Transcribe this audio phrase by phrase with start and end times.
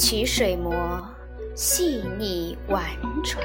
[0.00, 0.72] 曲水磨，
[1.54, 2.82] 细腻婉
[3.22, 3.44] 转，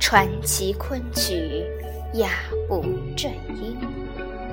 [0.00, 1.64] 传奇昆曲，
[2.14, 2.30] 雅
[2.68, 2.82] 步
[3.16, 3.78] 正音。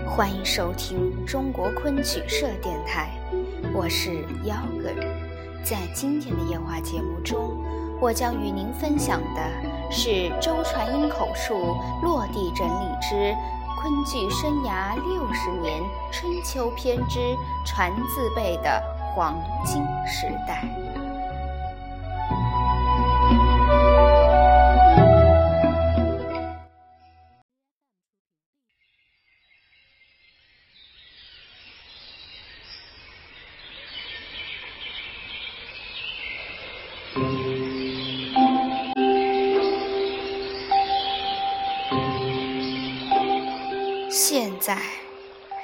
[0.05, 3.09] 欢迎收听中国昆曲社电台，
[3.73, 4.11] 我是
[4.43, 4.87] 幺哥。
[5.63, 7.57] 在今天的夜话节目中，
[7.99, 13.35] 我将与您分享的是周传英口述落地整理之
[13.81, 15.81] 昆剧生涯六十年
[16.11, 17.19] 春秋篇之
[17.65, 18.79] 传字辈的
[19.15, 19.35] 黄
[19.65, 20.63] 金时代。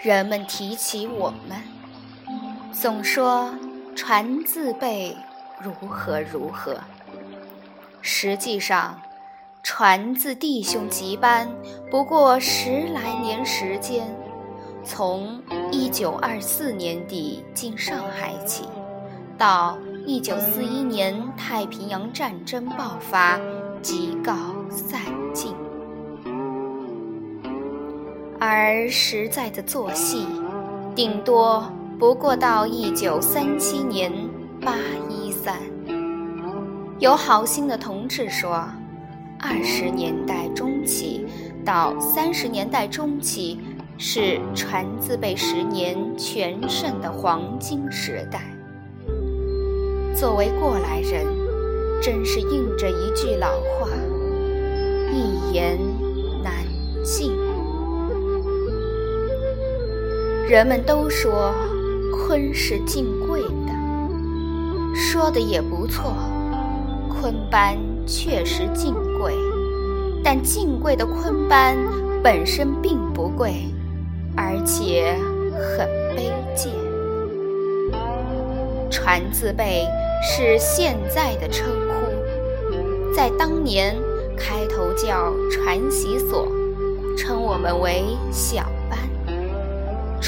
[0.09, 1.61] 人们提起我们，
[2.71, 3.53] 总说
[3.95, 5.15] 传字辈
[5.61, 6.79] 如何如何。
[8.01, 8.99] 实际上，
[9.61, 11.47] 传字弟兄集班
[11.91, 14.07] 不过十来年时间，
[14.83, 18.63] 从一九二四年底进上海起，
[19.37, 23.39] 到一九四一年太平洋战争爆发，
[23.83, 24.33] 即告
[24.71, 24.99] 散
[25.35, 25.53] 尽。
[28.41, 30.25] 而实在的做戏，
[30.95, 31.61] 顶多
[31.99, 34.09] 不过到一九三七年
[34.61, 34.75] 八
[35.09, 35.57] 一三。
[36.99, 38.65] 有好心的同志说，
[39.41, 41.25] 二十年代中期
[41.65, 43.59] 到三十年代中期
[43.97, 48.39] 是传字辈十年全盛的黄金时代。
[50.15, 51.25] 作为过来人，
[52.01, 53.89] 真是应着一句老话：
[55.11, 55.77] 一言
[56.41, 56.53] 难
[57.03, 57.48] 尽。
[60.49, 61.53] 人们都说
[62.11, 66.11] 昆是敬贵的，说的也不错。
[67.07, 67.77] 昆班
[68.07, 69.35] 确实敬贵，
[70.23, 71.77] 但敬贵的昆班
[72.23, 73.63] 本身并不贵，
[74.35, 75.15] 而且
[75.53, 75.87] 很
[76.17, 76.73] 卑贱。
[78.89, 79.85] 传字辈
[80.23, 83.95] 是现在的称呼，在当年
[84.35, 86.47] 开头叫传习所，
[87.15, 88.65] 称我们为小。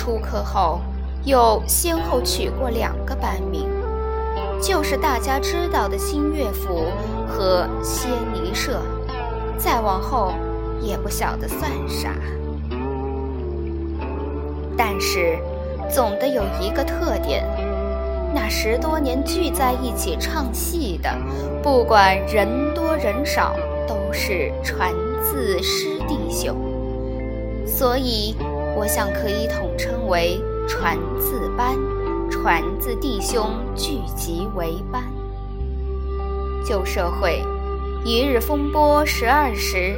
[0.02, 0.80] 出科后，
[1.26, 3.70] 又先后取过两个班名，
[4.60, 6.86] 就是大家知道的新乐府
[7.28, 8.82] 和仙尼社，
[9.60, 10.34] 再往后
[10.82, 12.16] 也不晓得算啥。
[14.76, 15.38] 但是，
[15.88, 17.46] 总得有一个特点，
[18.34, 21.16] 那十多年聚在一起唱戏的，
[21.62, 23.54] 不管人多人少，
[23.88, 24.92] 都是传
[25.22, 26.56] 字师弟兄，
[27.68, 28.36] 所以。
[28.82, 31.78] 我想可以统称为传字班，
[32.32, 35.04] 传字弟兄聚集为班。
[36.66, 37.44] 旧社会，
[38.04, 39.96] 一日风波十二时，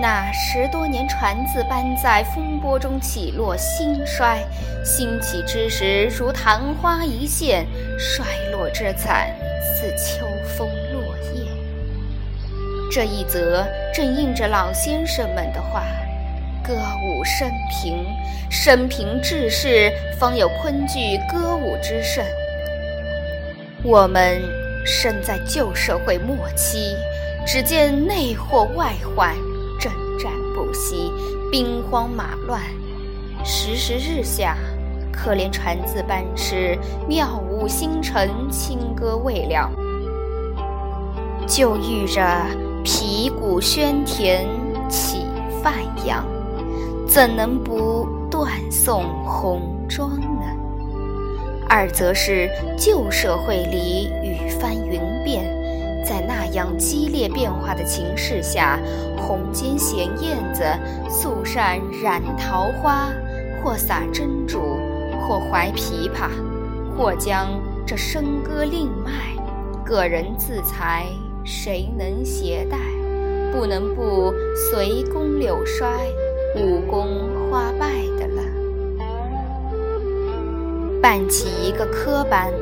[0.00, 4.38] 那十多年传字班在风波中起落兴衰，
[4.84, 7.66] 兴起之时如昙花一现，
[7.98, 10.24] 衰落之惨似秋
[10.56, 11.02] 风落
[11.34, 11.50] 叶。
[12.88, 15.82] 这一则正应着老先生们的话。
[16.64, 16.74] 歌
[17.04, 18.06] 舞升平，
[18.48, 22.24] 升平志士，方有昆剧歌舞之盛。
[23.82, 24.40] 我们
[24.86, 26.94] 身在旧社会末期，
[27.44, 29.34] 只见内祸外患，
[29.80, 31.10] 征战不息，
[31.50, 32.60] 兵荒马乱。
[33.44, 34.56] 时时日下，
[35.12, 39.68] 可怜传字班师，妙舞星辰，清歌未了，
[41.48, 42.22] 就遇着
[42.84, 44.46] 皮鼓喧天
[44.88, 45.26] 起
[45.60, 45.74] 范
[46.06, 46.24] 阳。
[47.12, 50.46] 怎能不断送红妆呢？
[51.68, 55.44] 二则是旧社会里雨翻云变，
[56.02, 58.80] 在那样激烈变化的情势下，
[59.14, 60.64] 红笺衔燕子，
[61.10, 63.10] 素扇染桃花，
[63.62, 64.58] 或撒珍珠，
[65.20, 66.30] 或怀琵琶，
[66.96, 69.36] 或将这笙歌令卖，
[69.84, 71.04] 个人自裁，
[71.44, 72.78] 谁能携带？
[73.52, 75.86] 不能不随宫柳衰。
[76.54, 77.06] 武功
[77.50, 77.88] 花败
[78.18, 78.42] 的了，
[81.00, 82.52] 办起一个科班，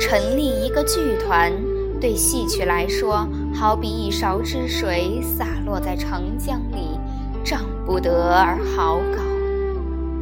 [0.00, 1.52] 成立一个剧团，
[2.00, 6.98] 对戏曲来说，好比一勺之水洒落在长江里，
[7.44, 9.20] 涨不得而好搞；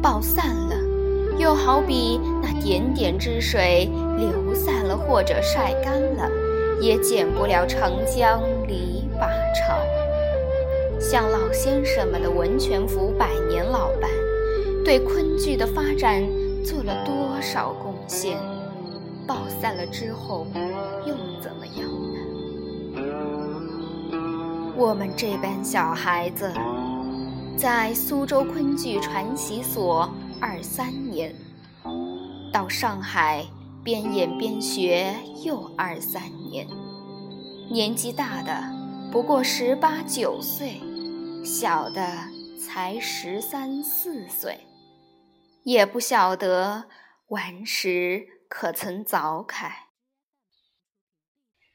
[0.01, 0.75] 爆散了，
[1.37, 6.29] 又好比那点点之水流散了或者晒干了，
[6.81, 9.77] 也减不了长江里把潮。
[11.03, 14.09] 像老先生们的文泉府百年老班，
[14.85, 16.23] 对昆剧的发展
[16.63, 18.37] 做了多少贡献？
[19.27, 20.47] 爆散了之后，
[21.05, 21.85] 又怎么样
[22.95, 23.03] 呢？
[24.77, 26.49] 我们这班小孩子，
[27.57, 30.09] 在苏州昆剧传习所
[30.39, 31.35] 二三年，
[32.51, 33.45] 到上海
[33.83, 35.13] 边演边学
[35.43, 36.65] 又二三年，
[37.69, 38.63] 年纪大的
[39.11, 40.81] 不过十八九岁，
[41.43, 44.61] 小的才十三四岁，
[45.63, 46.85] 也不晓得
[47.27, 49.87] 顽石可曾凿开。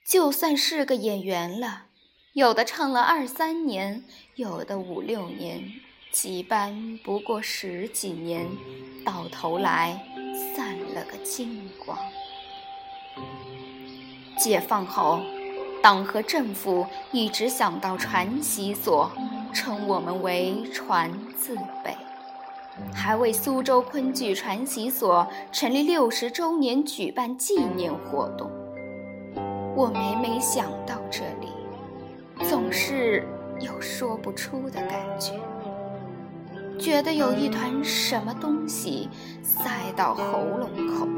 [0.09, 1.85] 就算是个演员了。
[2.33, 4.05] 有的唱了二三年，
[4.37, 5.71] 有的五六年，
[6.13, 8.47] 几班不过十几年，
[9.05, 10.01] 到头来
[10.55, 11.99] 散了个精光。
[14.39, 15.21] 解放后，
[15.83, 19.11] 党和政府一直想到传习所，
[19.53, 21.97] 称我们为传字辈，
[22.95, 28.51] 还为苏州昆剧传习所成立六十周年举办纪念活动。
[29.77, 31.49] 我每每想到这里。
[32.49, 33.27] 总是
[33.59, 35.33] 有说不出的感觉，
[36.79, 39.09] 觉得有一团什么东西
[39.43, 41.09] 塞到喉咙口。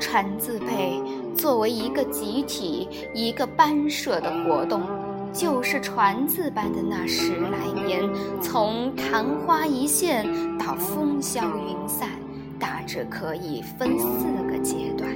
[0.00, 0.98] 传字辈
[1.36, 4.80] 作为一个集体、一个班社的活动，
[5.34, 8.08] 就是传字班的那十来年，
[8.40, 10.24] 从昙花一现
[10.56, 12.08] 到风消云散，
[12.56, 14.06] 大致可以分四
[14.48, 15.10] 个阶段。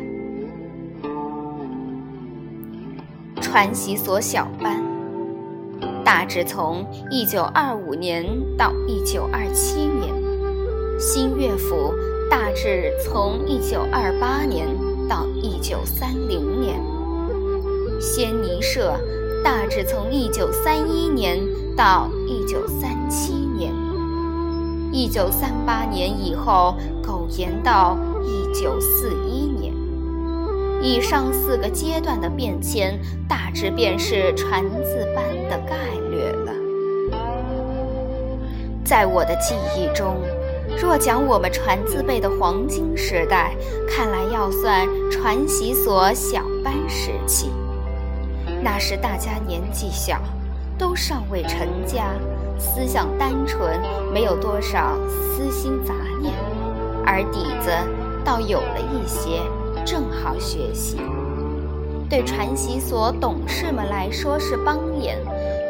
[3.40, 4.82] 传习所小班，
[6.04, 8.26] 大致从一九二五年
[8.56, 10.12] 到一九二七年；
[10.98, 11.94] 新乐府
[12.28, 14.66] 大致从一九二八年
[15.08, 16.74] 到一九三零年；
[18.00, 18.98] 仙尼社
[19.42, 21.38] 大致从一九三一年
[21.76, 23.72] 到一九三七年；
[24.92, 29.72] 一九三八年以后苟延到一九四一年。
[30.80, 32.98] 以上四个阶段的变迁，
[33.28, 35.76] 大致便是传字班的概
[36.10, 36.52] 略了。
[38.84, 40.16] 在我的记忆中，
[40.80, 43.56] 若讲我们传字辈的黄金时代，
[43.88, 47.50] 看来要算传习所小班时期。
[48.62, 50.20] 那时大家年纪小，
[50.76, 52.10] 都尚未成家，
[52.58, 53.80] 思想单纯，
[54.12, 56.34] 没有多少私心杂念，
[57.06, 57.70] 而底子
[58.24, 59.40] 倒有了一些。
[59.86, 60.98] 正好学习，
[62.10, 65.16] 对传习所董事们来说是帮演，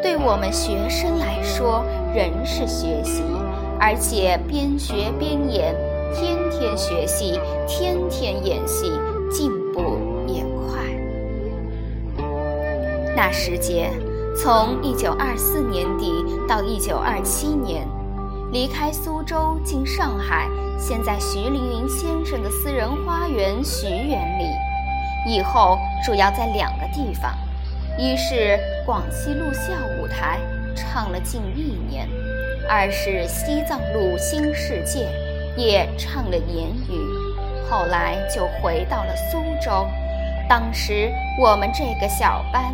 [0.03, 3.23] 对我们学生来说仍是学习，
[3.79, 5.73] 而且边学边演，
[6.13, 8.91] 天天学习，天天演戏，
[9.31, 9.99] 进步
[13.21, 13.91] 那时节，
[14.33, 17.85] 从一九二四年底到一九二七年，
[18.53, 20.47] 离开苏州进上海。
[20.79, 24.45] 先在徐凌云先生的私人花园徐园里，
[25.27, 27.35] 以后主要在两个地方：
[27.97, 30.39] 一是广西路校舞台
[30.73, 32.07] 唱了近一年；
[32.69, 35.09] 二是西藏路新世界
[35.57, 37.69] 也唱了年余。
[37.69, 39.85] 后来就回到了苏州。
[40.47, 42.73] 当时我们这个小班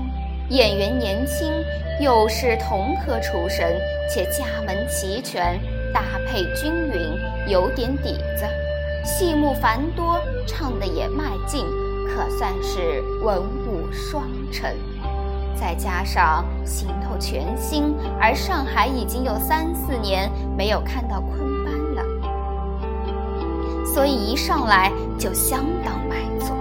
[0.49, 1.51] 演员年轻，
[1.99, 5.59] 又是同科出身，且家门齐全。
[5.93, 8.45] 搭配均匀，有点底子，
[9.05, 11.65] 戏目繁多，唱的也卖劲，
[12.05, 14.69] 可算是文武双成。
[15.55, 22.03] 再加上行头全新，而上海已经有三四年没有看到昆班了，
[23.85, 26.54] 所以一上来就相当卖座。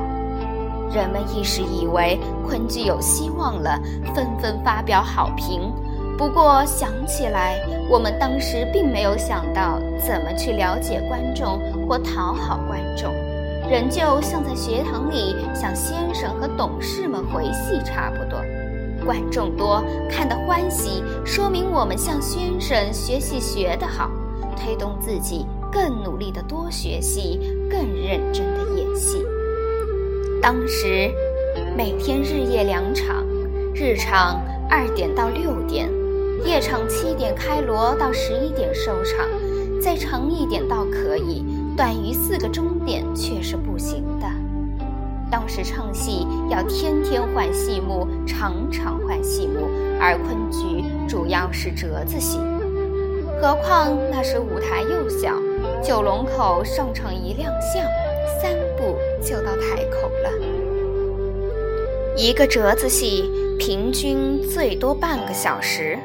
[0.95, 3.77] 人们一时以为昆剧有希望了，
[4.15, 5.73] 纷纷发表好评。
[6.17, 7.59] 不过想起来，
[7.91, 11.59] 我们当时并没有想到怎么去了解观众
[11.89, 13.13] 或讨好观众，
[13.69, 18.39] 仍旧像在学堂里向先生和董事们回戏差不多。
[19.05, 24.09] 观众多，看得欢喜，说明我们向先生学习学得好，
[24.57, 29.19] 推动自己更努力的多学习，更认真的演戏。
[30.45, 31.11] 当时
[31.75, 33.25] 每天日夜两场，
[33.75, 35.89] 日场二点到六点。
[36.45, 39.27] 夜场七点开锣到十一点收场，
[39.81, 44.27] 再长一点倒可以，短于四个钟点却是不行的。
[45.31, 49.67] 当时唱戏要天天换戏目，场场换戏目，
[49.99, 52.39] 而昆曲主要是折子戏，
[53.41, 55.41] 何况那时舞台又小，
[55.83, 57.83] 九龙口上场一亮相，
[58.43, 58.53] 三
[59.25, 60.31] 就到台口了。
[62.17, 65.99] 一个折子戏平均最多半个小时。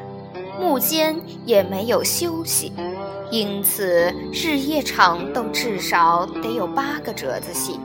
[0.60, 2.70] 幕间也没有休息，
[3.30, 7.80] 因此日夜场都至少得有八个折子戏。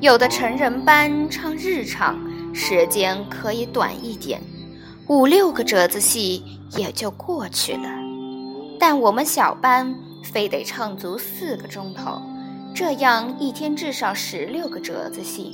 [0.00, 2.18] 有的成人班唱日场，
[2.52, 4.38] 时间可以短一点，
[5.06, 6.44] 五六个折子戏
[6.76, 7.88] 也就过去了。
[8.78, 12.20] 但我们小班非得唱足四个钟头，
[12.74, 15.52] 这样一天至少十六个折子戏，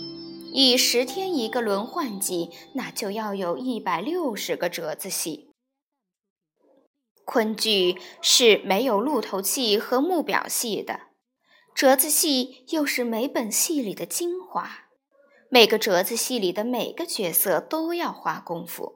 [0.55, 5.51] 以十天一个轮换计，那就要有一百六十个折子戏。
[7.27, 11.09] 昆剧是没有鹿头戏和木表戏的。
[11.75, 14.89] 折子戏又是每本戏里的精华，
[15.51, 18.95] 每个折子戏里的每个角色都要花功夫。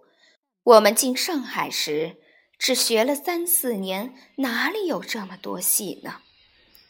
[0.63, 2.17] 我们进上海时
[2.59, 6.23] 只学了三四年，哪里有这么多戏呢？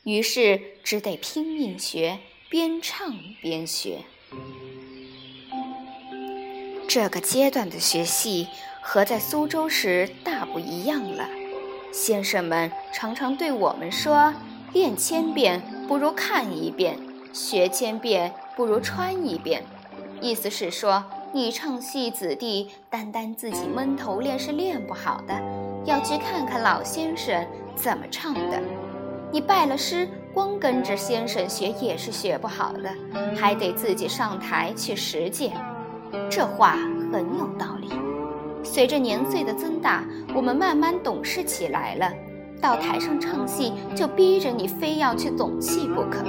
[0.04, 2.18] 于是只得拼命学，
[2.48, 3.98] 边唱边学。
[6.86, 8.46] 这个阶段的学戏
[8.80, 11.28] 和在苏州时大不一样了。
[11.92, 14.32] 先生们常常对我们说。
[14.72, 16.98] 练千遍不如看一遍，
[17.32, 19.62] 学千遍不如穿一遍。
[20.20, 25.40] 意思是说，你唱戏子弟单单自己闷头练是练不好的，
[25.84, 27.46] 要去看看老先生
[27.76, 28.60] 怎么唱的。
[29.34, 32.88] 你拜了师，光跟着先生学也是学不好的，
[33.34, 35.50] 还得自己上台去实践。
[36.30, 36.76] 这话
[37.12, 37.88] 很有道理。
[38.62, 40.04] 随着年岁的增大，
[40.36, 42.12] 我们慢慢懂事起来了。
[42.60, 46.24] 到台上唱戏，就逼着你非要去总戏不可。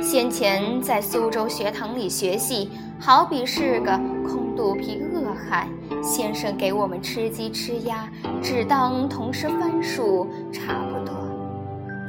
[0.00, 3.90] 先前在苏州学堂里学戏，好比是个
[4.26, 5.68] 空肚皮饿汉，
[6.06, 8.08] 先生给我们吃鸡吃鸭，
[8.40, 11.12] 只当同是番薯差不多。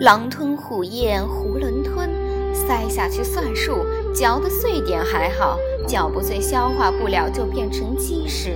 [0.01, 2.07] 狼吞虎咽，囫囵吞，
[2.53, 8.51] 塞下去算数，嚼得碎点还好，嚼不碎消化不了，就变成鸡屎。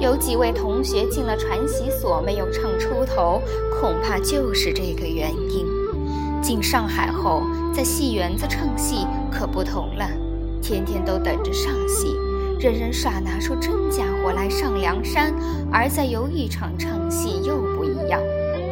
[0.00, 3.42] 有几位同学进了传习所没有唱出头，
[3.78, 5.66] 恐怕就是这个原因。
[6.40, 7.42] 进上海后，
[7.74, 10.08] 在戏园子唱戏可不同了，
[10.62, 12.16] 天天都等着上戏，
[12.58, 15.32] 人人耍拿出真家伙来上梁山；
[15.72, 18.20] 而在游艺场唱戏又不一样，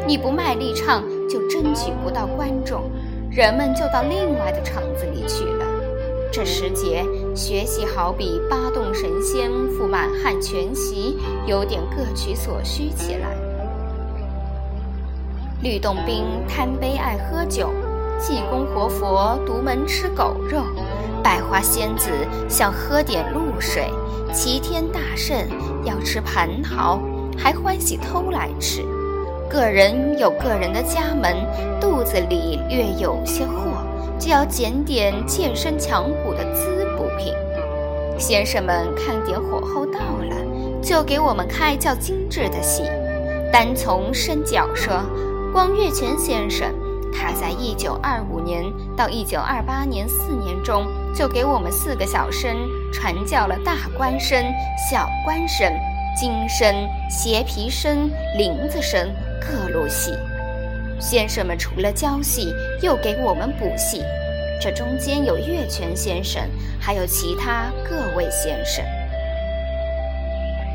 [0.08, 2.90] 你不卖力唱，就争取不到观众，
[3.30, 5.64] 人们就到另外的场子里去了。
[6.32, 11.16] 这时节学习好比八洞神仙赴满汉全席，
[11.46, 13.36] 有点各取所需起来。
[15.62, 17.70] 吕洞宾贪杯爱喝酒，
[18.18, 20.62] 济公活佛独门吃狗肉，
[21.22, 22.10] 百花仙子
[22.48, 23.90] 想喝点露水，
[24.32, 25.36] 齐天大圣
[25.84, 27.00] 要吃蟠桃，
[27.36, 28.84] 还欢喜偷来吃。
[29.48, 31.36] 个人有个人的家门，
[31.80, 33.52] 肚子里略有些货。
[34.18, 37.34] 就要捡点健身强骨的滋补品。
[38.16, 40.34] 先生们看点火候到了，
[40.80, 42.84] 就给我们开较精致的戏。
[43.52, 45.02] 单从身角说，
[45.52, 46.66] 光月泉先生，
[47.18, 48.62] 他在一九二五年
[48.96, 52.54] 到一九二八年四年中，就给我们四个小生
[52.92, 54.44] 传教了大官生、
[54.90, 55.72] 小官生、
[56.14, 56.74] 金生、
[57.08, 59.08] 斜皮生、林子生
[59.40, 60.12] 各路戏。
[60.98, 64.02] 先生们除了教戏，又给我们补戏，
[64.60, 66.42] 这中间有岳泉先生，
[66.80, 68.84] 还有其他各位先生。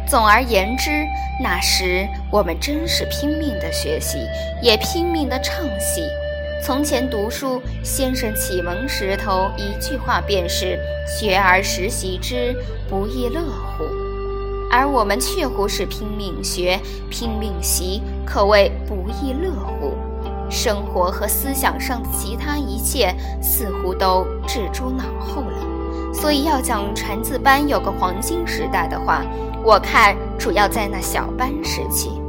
[0.07, 0.91] 总而言之，
[1.41, 4.19] 那时我们真是拼命的学习，
[4.61, 6.03] 也拼命的唱戏。
[6.63, 10.77] 从前读书，先生启蒙石头一句话便是
[11.09, 12.55] “学而时习之，
[12.87, 13.83] 不亦乐乎”，
[14.69, 19.97] 而我们却乎是拼命学，拼命习，可谓不亦乐乎。
[20.51, 29.23] 生活和思想上的其他一切似乎都置诸脑后了，所以要讲传字班有个黄金时代的话，
[29.63, 32.20] 我看主要在那小班时期。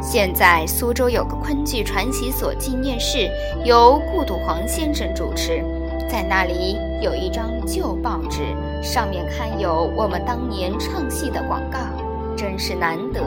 [0.00, 3.30] 现在苏州有个昆剧传习所纪念室，
[3.64, 5.62] 由顾笃黄先生主持，
[6.08, 8.40] 在那里有一张旧报纸，
[8.82, 11.78] 上面刊有我们当年唱戏的广告，
[12.36, 13.20] 真是难得。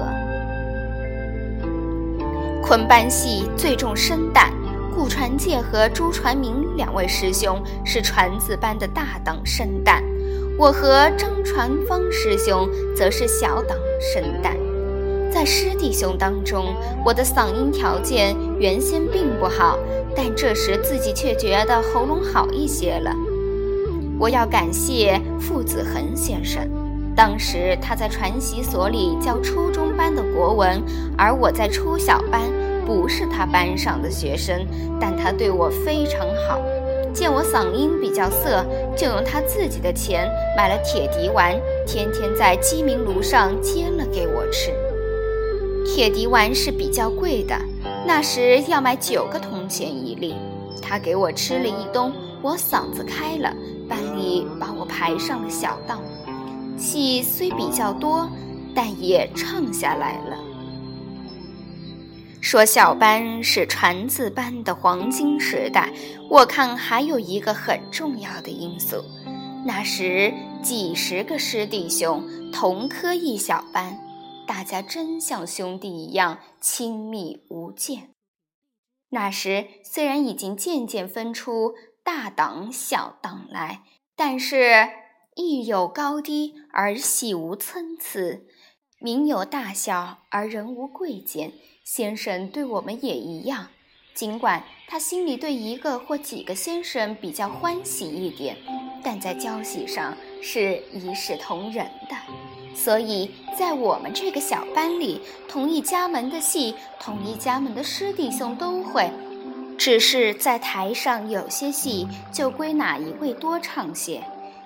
[2.64, 4.50] 昆班戏最重生旦，
[4.96, 10.02] 顾传介和朱传明两位师兄是传字班的大档生旦，
[10.58, 14.56] 我和张传芳师兄则是小档生旦。
[15.32, 19.80] 在师弟兄当中，我的嗓音条件原先并不好，
[20.14, 23.12] 但这时自己却觉得喉咙好一些了。
[24.20, 26.70] 我要感谢傅子恒先生，
[27.16, 30.84] 当时他在传习所里教初中班的国文，
[31.18, 32.42] 而我在初小班。
[32.84, 34.66] 不是他班上的学生，
[35.00, 36.60] 但他对我非常好。
[37.14, 38.66] 见我嗓音比较涩，
[38.98, 44.72] 就用他自己的钱买了铁笛丸，天天在鸡鸣炉上煎了给我吃。
[45.86, 47.56] 铁笛丸是比较贵的，
[48.06, 50.36] 那时要买九个铜钱一粒。
[50.82, 52.12] 他给我吃了一冬，
[52.42, 53.54] 我嗓子开了，
[53.88, 56.02] 班里把我排上了小道，
[56.78, 58.30] 戏虽比较多，
[58.74, 60.38] 但也唱下来了。
[62.40, 65.92] 说小班是传字班的黄金时代，
[66.30, 69.04] 我看还有一个很重要的因素，
[69.66, 70.34] 那时
[70.64, 73.96] 几十个师弟兄同科一小班，
[74.52, 78.10] 大家真像兄弟一样亲密无间。
[79.12, 84.90] 那时虽然已经渐渐分出大档小档来，但是
[85.38, 88.42] 艺有高低而喜无参差，
[89.00, 91.54] 名有大小而人无贵贱。
[91.86, 93.70] 先生对我们也一样，
[94.14, 98.58] 尽管他心里对一个或几个先生比较欢喜一点，
[99.02, 102.51] 但在交戏上是一视同仁的。
[102.76, 109.12] 所以在我们这个小班里，同一家门的戏，同一家门的师弟兄都会，
[109.78, 114.24] 只是在台上有些戏就归哪一位多唱些。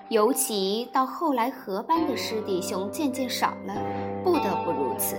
[0.10, 3.74] 尤其到后来合班的师弟兄渐渐少了，
[4.24, 5.18] 不得不如此。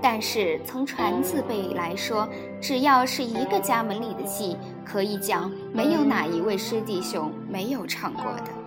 [0.00, 2.28] 但是从传字辈来说，
[2.60, 8.63] 只要是一个家门里的戏，可以讲没有哪一位师弟兄没有唱过的。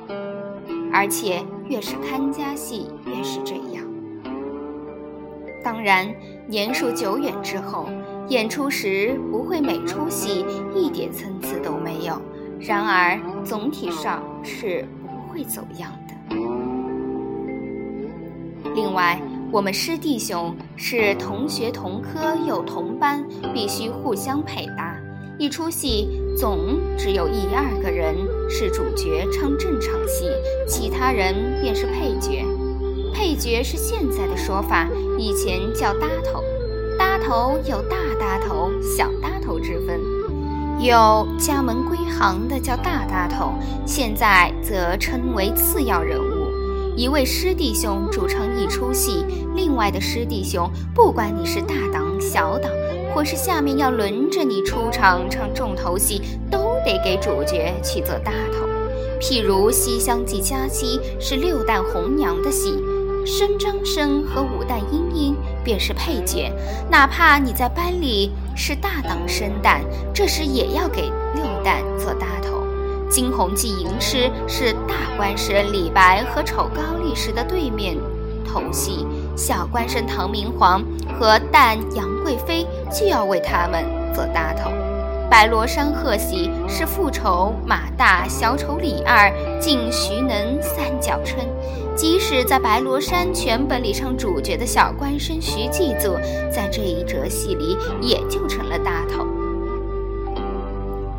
[0.91, 3.84] 而且越是看家戏，越是这样。
[5.63, 6.08] 当然，
[6.48, 7.89] 年数久远之后，
[8.29, 12.22] 演出时不会每出戏一点参差都没有。
[12.60, 16.13] 然而总体上是不会走样的。
[18.74, 24.96] 另外，我们师弟兄是同学同科又同班，必须互相配搭。
[25.38, 28.15] 一出戏总只有一二个人
[28.49, 30.29] 是主角唱正场戏，
[30.67, 32.45] 其他人便是配角。
[33.13, 34.87] 配角是现在的说法，
[35.17, 36.43] 以前叫搭头。
[36.97, 39.99] 搭头有大搭头、小搭头之分，
[40.79, 43.53] 有家门归行的叫大搭头，
[43.86, 46.47] 现在则称为次要人物。
[46.95, 49.23] 一位师弟兄主唱一出戏，
[49.55, 52.71] 另外的师弟兄不管你是大档小档。
[53.15, 58.65] 或是下面要轮着你出场唱重头戏，都得给主角去做搭头。
[59.19, 62.82] 譬如《西厢记》佳期是六旦红娘的戏，
[63.26, 66.50] 申张生和五旦莺莺便是配角。
[66.89, 69.82] 哪怕你在班里是大档生旦，
[70.13, 71.02] 这时也要给
[71.36, 72.63] 六旦做搭头。
[73.10, 77.97] 《惊鸿记》吟诗是大官生李白和丑高力士的对面
[78.45, 80.82] 头戏，小官生唐明皇
[81.19, 82.65] 和旦杨贵妃。
[82.89, 84.69] 就要为他们做搭头，
[85.29, 91.45] 《白罗山贺喜》是复仇马大、小丑李二敬徐能三角春。
[91.95, 96.15] 即使在白罗山全本里唱主角的小官生徐继祖，
[96.49, 99.25] 在这一折戏里也就成了大头。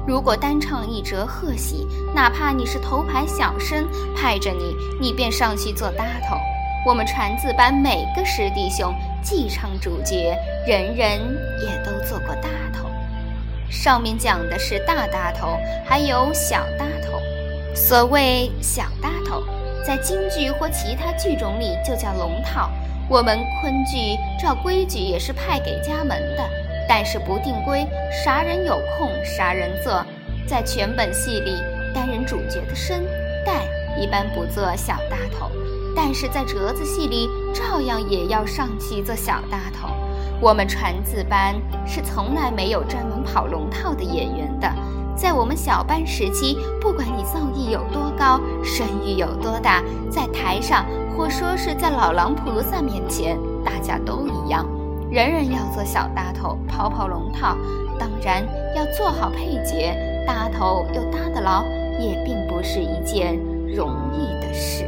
[0.06, 6.36] 如果单唱一折贺喜，哪怕你是头牌小生，派着你，你便上去做搭头。
[6.86, 8.94] 我们传字班每个师弟兄。
[9.20, 10.34] 既唱主角，
[10.66, 11.20] 人人
[11.60, 12.88] 也都做过大头。
[13.70, 17.20] 上面讲的是大搭头，还有小搭头。
[17.74, 19.42] 所谓小搭头，
[19.87, 22.70] 在京剧或其他剧种里就叫龙套。
[23.09, 26.44] 我们昆剧照规矩也是派给家门的，
[26.88, 27.87] 但是不定规，
[28.24, 30.04] 啥人有空啥人做。
[30.46, 31.57] 在全本戏里，
[31.94, 33.02] 担任主角的生
[33.46, 33.61] 旦
[34.00, 35.50] 一般不做小搭头。
[35.94, 39.88] 但是在折子戏里，照样也要上去做小大头。
[40.40, 44.72] 我们传字班是从来没有专门跑龙套的演员的。
[45.16, 54.64] 在我们小班时期，不管你造诣有多高，声誉有多大，在台上或说是在老狼菩萨面前，大家都一样，
[55.11, 57.57] 人人要做小搭头，跑跑龙套。
[57.98, 58.46] 当然
[58.77, 59.92] 要做好配角，
[60.24, 61.64] 搭头又搭得牢，
[61.98, 64.85] 也并不是一件容易的事。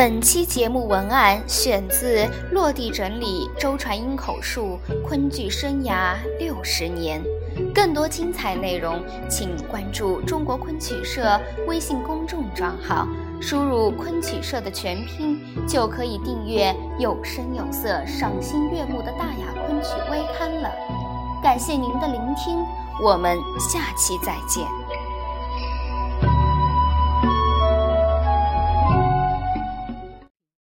[0.00, 7.22] 本期节目文案选自落地整理周传英口述昆剧生涯六十年，
[7.74, 13.06] 更多精彩内容，请关注中国昆曲社微信公众账号，
[13.42, 20.70] 输入“昆曲社”的全拼，就可以订阅有声有色、赏心悦目的大雅昆曲微刊了。
[21.42, 22.64] 感谢您的聆听，
[23.04, 24.79] 我们下期再见。